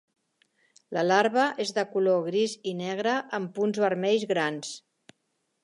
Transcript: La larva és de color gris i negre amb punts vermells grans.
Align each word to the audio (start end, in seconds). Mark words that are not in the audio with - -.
La 0.97 1.03
larva 1.09 1.43
és 1.65 1.73
de 1.75 1.83
color 1.91 2.25
gris 2.29 2.55
i 2.71 2.75
negre 2.81 3.13
amb 3.39 3.55
punts 3.59 3.83
vermells 3.85 4.27
grans. 4.35 4.73